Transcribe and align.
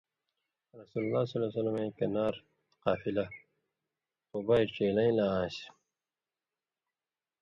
رسول 0.79 1.01
اللہ 1.05 1.25
ﷺ 1.31 1.79
ایں 1.79 1.91
کَنار 1.97 2.33
(قافلہ) 2.83 3.25
قُبائے 4.31 4.65
ڇېلَیں 4.73 5.11
لا 5.17 5.25
آن٘سیۡ 5.39 5.69